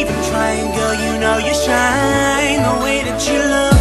[0.00, 3.79] even trying, girl, you know you shine the way that you look.